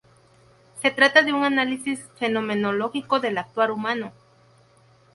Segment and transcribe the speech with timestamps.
[0.81, 4.11] Se trata de un análisis fenomenológico del actuar humano.